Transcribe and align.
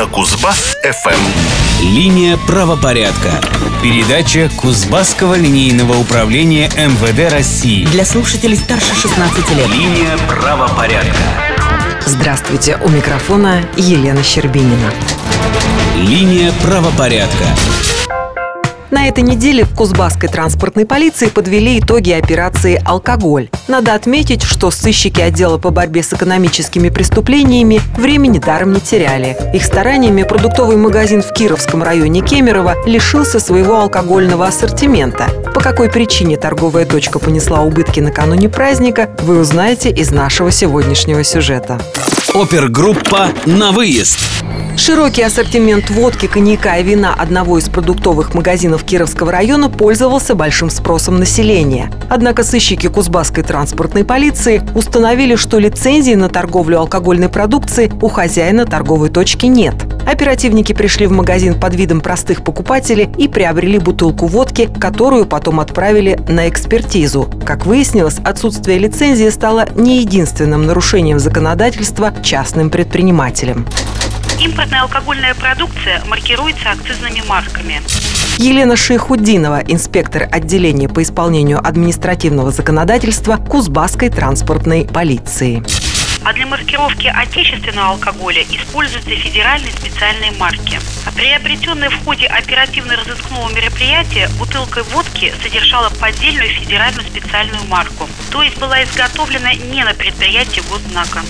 на 0.00 0.06
Кузбасс-ФМ. 0.06 1.20
Линия 1.82 2.38
правопорядка. 2.46 3.32
Передача 3.82 4.50
Кузбасского 4.56 5.34
линейного 5.34 5.98
управления 5.98 6.70
МВД 6.70 7.30
России. 7.30 7.84
Для 7.84 8.06
слушателей 8.06 8.56
старше 8.56 8.94
16 8.94 9.50
лет. 9.50 9.68
Линия 9.68 10.16
правопорядка. 10.26 11.18
Здравствуйте, 12.06 12.78
у 12.82 12.88
микрофона 12.88 13.62
Елена 13.76 14.22
Щербинина. 14.22 14.90
Линия 15.96 16.50
правопорядка. 16.62 17.44
На 18.90 19.06
этой 19.06 19.22
неделе 19.22 19.64
в 19.64 19.74
Кузбасской 19.74 20.28
транспортной 20.28 20.84
полиции 20.84 21.26
подвели 21.26 21.78
итоги 21.78 22.10
операции 22.10 22.82
«Алкоголь». 22.84 23.48
Надо 23.68 23.94
отметить, 23.94 24.42
что 24.42 24.72
сыщики 24.72 25.20
отдела 25.20 25.58
по 25.58 25.70
борьбе 25.70 26.02
с 26.02 26.12
экономическими 26.12 26.88
преступлениями 26.88 27.80
времени 27.96 28.38
даром 28.38 28.72
не 28.72 28.80
теряли. 28.80 29.36
Их 29.54 29.64
стараниями 29.64 30.24
продуктовый 30.24 30.76
магазин 30.76 31.22
в 31.22 31.32
Кировском 31.32 31.84
районе 31.84 32.20
Кемерово 32.20 32.74
лишился 32.84 33.38
своего 33.38 33.76
алкогольного 33.76 34.46
ассортимента. 34.46 35.28
По 35.54 35.60
какой 35.60 35.88
причине 35.88 36.36
торговая 36.36 36.84
точка 36.84 37.20
понесла 37.20 37.60
убытки 37.60 38.00
накануне 38.00 38.48
праздника, 38.48 39.10
вы 39.22 39.38
узнаете 39.38 39.90
из 39.90 40.10
нашего 40.10 40.50
сегодняшнего 40.50 41.22
сюжета. 41.22 41.80
Опергруппа 42.34 43.28
«На 43.46 43.70
выезд». 43.70 44.18
Широкий 44.80 45.20
ассортимент 45.22 45.90
водки, 45.90 46.24
коньяка 46.24 46.78
и 46.78 46.82
вина 46.82 47.14
одного 47.14 47.58
из 47.58 47.68
продуктовых 47.68 48.32
магазинов 48.32 48.82
Кировского 48.82 49.30
района 49.30 49.68
пользовался 49.68 50.34
большим 50.34 50.70
спросом 50.70 51.18
населения. 51.18 51.92
Однако 52.08 52.42
сыщики 52.42 52.86
Кузбасской 52.86 53.44
транспортной 53.44 54.04
полиции 54.04 54.62
установили, 54.74 55.36
что 55.36 55.58
лицензии 55.58 56.14
на 56.14 56.30
торговлю 56.30 56.78
алкогольной 56.78 57.28
продукцией 57.28 57.92
у 58.00 58.08
хозяина 58.08 58.64
торговой 58.64 59.10
точки 59.10 59.44
нет. 59.44 59.74
Оперативники 60.10 60.72
пришли 60.72 61.06
в 61.06 61.12
магазин 61.12 61.60
под 61.60 61.74
видом 61.74 62.00
простых 62.00 62.42
покупателей 62.42 63.10
и 63.18 63.28
приобрели 63.28 63.78
бутылку 63.78 64.28
водки, 64.28 64.70
которую 64.80 65.26
потом 65.26 65.60
отправили 65.60 66.18
на 66.26 66.48
экспертизу. 66.48 67.28
Как 67.44 67.66
выяснилось, 67.66 68.16
отсутствие 68.24 68.78
лицензии 68.78 69.28
стало 69.28 69.68
не 69.74 70.00
единственным 70.00 70.64
нарушением 70.64 71.18
законодательства 71.18 72.14
частным 72.22 72.70
предпринимателем. 72.70 73.66
Импортная 74.42 74.80
алкогольная 74.82 75.34
продукция 75.34 76.02
маркируется 76.06 76.70
акцизными 76.70 77.22
марками. 77.28 77.82
Елена 78.38 78.74
Шейхудинова, 78.74 79.60
инспектор 79.68 80.26
отделения 80.32 80.88
по 80.88 81.02
исполнению 81.02 81.58
административного 81.58 82.50
законодательства 82.50 83.36
Кузбасской 83.36 84.08
транспортной 84.08 84.86
полиции. 84.86 85.62
А 86.24 86.32
для 86.32 86.46
маркировки 86.46 87.06
отечественного 87.06 87.92
алкоголя 87.92 88.42
используются 88.42 89.10
федеральные 89.10 89.72
специальные 89.72 90.32
марки. 90.32 90.78
Приобретенная 91.14 91.90
в 91.90 92.04
ходе 92.04 92.26
оперативно-розыскного 92.26 93.50
мероприятия 93.54 94.28
бутылка 94.38 94.82
водки 94.84 95.32
содержала 95.42 95.90
поддельную 96.00 96.50
федеральную 96.50 97.06
специальную 97.06 97.64
марку, 97.68 98.08
то 98.30 98.42
есть 98.42 98.58
была 98.58 98.82
изготовлена 98.82 99.54
не 99.54 99.82
на 99.82 99.94
предприятии 99.94 100.62
госзнака. 100.70 101.22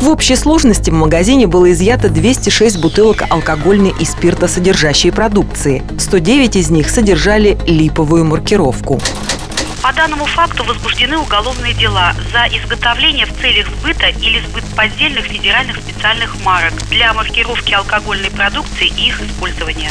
В 0.00 0.08
общей 0.08 0.36
сложности 0.36 0.90
в 0.90 0.94
магазине 0.94 1.46
было 1.46 1.70
изъято 1.72 2.08
206 2.08 2.78
бутылок 2.80 3.24
алкогольной 3.28 3.92
и 3.98 4.04
спиртосодержащей 4.04 5.12
продукции. 5.12 5.82
109 5.98 6.56
из 6.56 6.70
них 6.70 6.88
содержали 6.88 7.58
липовую 7.66 8.24
маркировку. 8.24 9.00
По 9.82 9.94
данному 9.94 10.26
факту 10.26 10.62
возбуждены 10.64 11.16
уголовные 11.16 11.72
дела 11.72 12.12
за 12.32 12.46
изготовление 12.54 13.24
в 13.24 13.32
целях 13.40 13.66
сбыта 13.68 14.08
или 14.08 14.40
сбыт 14.40 14.64
поддельных 14.76 15.24
федеральных 15.24 15.76
специальных 15.78 16.36
марок 16.44 16.74
для 16.90 17.14
маркировки 17.14 17.72
алкогольной 17.72 18.30
продукции 18.30 18.88
и 18.88 19.08
их 19.08 19.22
использования. 19.22 19.90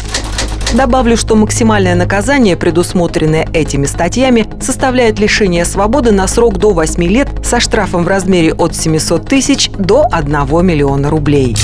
Добавлю, 0.76 1.18
что 1.18 1.36
максимальное 1.36 1.96
наказание, 1.96 2.56
предусмотренное 2.56 3.50
этими 3.52 3.88
статьями, 3.88 4.48
составляет 4.62 5.18
лишение 5.18 5.66
свободы 5.66 6.12
на 6.12 6.28
срок 6.28 6.58
до 6.58 6.72
8 6.72 7.04
лет 7.06 7.28
со 7.44 7.60
штрафом 7.60 8.04
в 8.04 8.08
размере 8.08 8.54
от 8.54 8.76
700 8.76 9.28
тысяч 9.28 9.72
до 9.72 10.06
1 10.12 10.64
миллиона 10.64 11.10
рублей. 11.10 11.56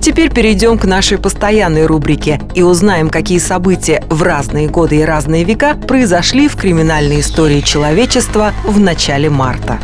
Теперь 0.00 0.32
перейдем 0.32 0.78
к 0.78 0.84
нашей 0.84 1.18
постоянной 1.18 1.86
рубрике 1.86 2.40
и 2.54 2.62
узнаем, 2.62 3.10
какие 3.10 3.38
события 3.38 4.02
в 4.08 4.22
разные 4.22 4.66
годы 4.66 4.96
и 4.96 5.04
разные 5.04 5.44
века 5.44 5.74
произошли 5.74 6.48
в 6.48 6.56
криминальной 6.56 7.20
истории 7.20 7.60
человечества 7.60 8.54
в 8.64 8.80
начале 8.80 9.28
марта. 9.28 9.78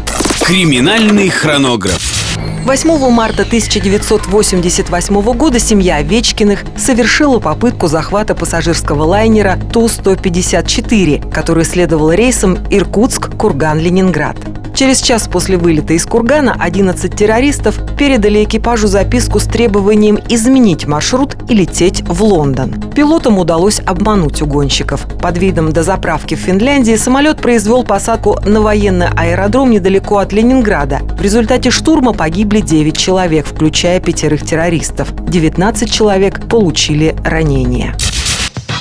Криминальный 0.46 1.28
хронограф. 1.28 2.16
8 2.64 3.10
марта 3.10 3.42
1988 3.42 5.22
года 5.34 5.60
семья 5.60 5.96
Овечкиных 5.96 6.64
совершила 6.76 7.38
попытку 7.38 7.86
захвата 7.86 8.34
пассажирского 8.34 9.04
лайнера 9.04 9.56
Ту-154, 9.72 11.30
который 11.30 11.64
следовал 11.64 12.10
рейсом 12.10 12.56
Иркутск-Курган-Ленинград. 12.70 14.36
Через 14.76 15.00
час 15.00 15.26
после 15.26 15.56
вылета 15.56 15.94
из 15.94 16.04
Кургана 16.04 16.54
11 16.60 17.16
террористов 17.16 17.80
передали 17.96 18.44
экипажу 18.44 18.88
записку 18.88 19.40
с 19.40 19.44
требованием 19.44 20.18
изменить 20.28 20.84
маршрут 20.86 21.34
и 21.48 21.54
лететь 21.54 22.02
в 22.02 22.22
Лондон. 22.22 22.74
Пилотам 22.94 23.38
удалось 23.38 23.80
обмануть 23.80 24.42
угонщиков. 24.42 25.06
Под 25.18 25.38
видом 25.38 25.72
дозаправки 25.72 26.34
в 26.34 26.40
Финляндии 26.40 26.94
самолет 26.96 27.40
произвел 27.40 27.84
посадку 27.84 28.38
на 28.44 28.60
военный 28.60 29.08
аэродром 29.16 29.70
недалеко 29.70 30.18
от 30.18 30.34
Ленинграда. 30.34 31.00
В 31.18 31.22
результате 31.22 31.70
штурма 31.70 32.12
погибли 32.12 32.60
9 32.60 32.98
человек, 32.98 33.46
включая 33.46 33.98
пятерых 33.98 34.44
террористов. 34.44 35.08
19 35.26 35.90
человек 35.90 36.46
получили 36.50 37.16
ранения. 37.24 37.96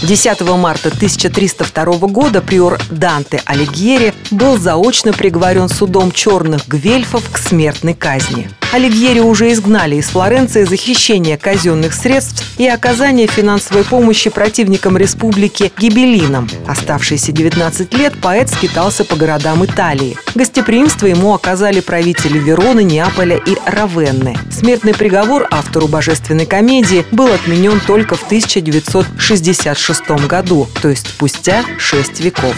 10 0.06 0.42
марта 0.56 0.90
1302 0.90 2.08
года 2.08 2.40
приор 2.40 2.78
Данте 2.92 3.42
Алигьери 3.46 4.14
был 4.30 4.56
заочно 4.60 5.14
приговорен 5.14 5.68
судом 5.68 6.12
черных 6.12 6.68
гвельфов 6.68 7.28
к 7.32 7.40
смертной 7.40 7.96
казни. 7.96 8.48
Алигьери 8.75 9.22
уже 9.22 9.53
изгнали 9.53 9.96
из 9.96 10.08
Флоренции 10.08 10.66
за 10.66 10.75
хищение 10.75 11.38
казенных 11.38 11.94
средств 11.94 12.44
и 12.58 12.68
оказание 12.68 13.25
финансовой 13.25 13.86
помощи 13.86 14.30
противникам 14.30 14.97
республики 14.97 15.72
Гибелинам. 15.78 16.50
Оставшиеся 16.68 17.31
19 17.31 17.94
лет 17.94 18.19
поэт 18.22 18.50
скитался 18.50 19.06
по 19.06 19.16
городам 19.16 19.63
Италии. 19.63 20.18
Гостеприимство 20.36 21.08
ему 21.08 21.34
оказали 21.34 21.80
правители 21.80 22.38
Вероны, 22.38 22.84
Неаполя 22.84 23.38
и 23.38 23.56
Равенны. 23.66 24.38
Смертный 24.52 24.94
приговор 24.94 25.47
автору 25.52 25.88
божественной 25.88 26.46
комедии 26.46 27.06
был 27.13 27.31
отменен 27.31 27.80
только 27.80 28.16
в 28.16 28.25
1966 28.25 30.28
году, 30.28 30.68
то 30.81 30.90
есть 30.90 31.07
спустя 31.07 31.63
6 31.78 32.19
веков. 32.19 32.57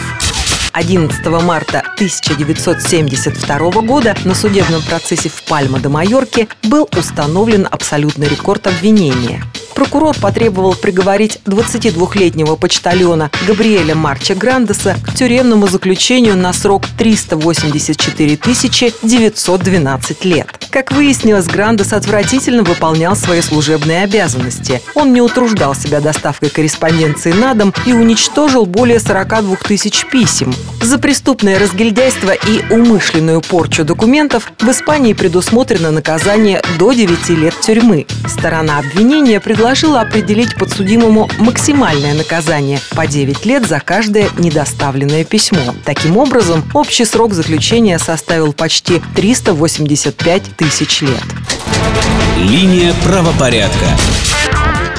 11 0.72 1.26
марта 1.42 1.80
1972 1.94 3.58
года 3.82 4.16
на 4.24 4.34
судебном 4.34 4.82
процессе 4.82 5.28
в 5.28 5.42
Пальма-де-Майорке 5.44 6.48
был 6.64 6.88
установлен 6.96 7.66
абсолютный 7.70 8.28
рекорд 8.28 8.66
обвинения 8.66 9.42
прокурор 9.78 10.16
потребовал 10.20 10.74
приговорить 10.74 11.38
22-летнего 11.44 12.56
почтальона 12.56 13.30
Габриэля 13.46 13.94
Марча 13.94 14.34
Грандеса 14.34 14.96
к 15.06 15.14
тюремному 15.14 15.68
заключению 15.68 16.36
на 16.36 16.52
срок 16.52 16.82
384 16.98 18.40
912 19.02 20.24
лет. 20.24 20.57
Как 20.70 20.92
выяснилось, 20.92 21.46
Грандес 21.46 21.92
отвратительно 21.92 22.62
выполнял 22.62 23.16
свои 23.16 23.40
служебные 23.40 24.04
обязанности. 24.04 24.82
Он 24.94 25.12
не 25.12 25.22
утруждал 25.22 25.74
себя 25.74 26.00
доставкой 26.00 26.50
корреспонденции 26.50 27.32
на 27.32 27.54
дом 27.54 27.72
и 27.86 27.92
уничтожил 27.92 28.66
более 28.66 29.00
42 29.00 29.56
тысяч 29.56 30.04
писем. 30.06 30.54
За 30.82 30.98
преступное 30.98 31.58
разгильдяйство 31.58 32.32
и 32.32 32.62
умышленную 32.70 33.40
порчу 33.40 33.84
документов 33.84 34.52
в 34.58 34.70
Испании 34.70 35.14
предусмотрено 35.14 35.90
наказание 35.90 36.62
до 36.78 36.92
9 36.92 37.28
лет 37.30 37.54
тюрьмы. 37.60 38.06
Сторона 38.28 38.78
обвинения 38.78 39.40
предложила 39.40 40.00
определить 40.02 40.54
подсудимому 40.54 41.30
максимальное 41.38 42.14
наказание 42.14 42.80
по 42.94 43.06
9 43.06 43.46
лет 43.46 43.66
за 43.66 43.80
каждое 43.80 44.28
недоставленное 44.38 45.24
письмо. 45.24 45.74
Таким 45.84 46.16
образом, 46.16 46.62
общий 46.74 47.04
срок 47.04 47.32
заключения 47.32 47.98
составил 47.98 48.52
почти 48.52 49.00
385 49.14 50.57
тысяч 50.58 51.02
лет. 51.02 51.22
Линия 52.36 52.92
правопорядка. 53.04 53.86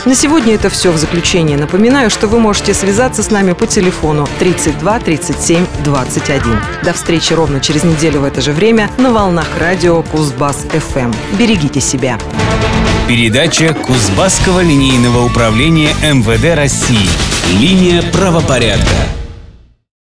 На 0.06 0.16
сегодня 0.16 0.56
это 0.56 0.70
все 0.70 0.92
в 0.92 0.98
заключение. 0.98 1.58
Напоминаю, 1.58 2.10
что 2.10 2.28
вы 2.28 2.40
можете 2.40 2.74
связаться 2.74 3.22
с 3.22 3.30
нами 3.30 3.52
по 3.52 3.68
телефону 3.68 4.26
32 4.40 5.00
37 5.00 5.66
21. 5.84 6.62
До 6.84 6.94
встречи 6.94 7.34
ровно 7.34 7.60
через 7.60 7.84
неделю 7.84 8.22
в 8.22 8.24
это 8.24 8.40
же 8.40 8.54
время 8.54 8.90
на 8.98 9.12
волнах 9.12 9.48
радио 9.60 10.02
Кузбасс 10.02 10.66
ФМ. 10.72 11.12
Берегите 11.38 11.82
себя. 11.82 12.18
Передача 13.10 13.74
Кузбасского 13.74 14.62
линейного 14.62 15.26
управления 15.26 15.90
МВД 16.02 16.56
России. 16.56 17.10
Линия 17.60 18.02
правопорядка. 18.14 19.19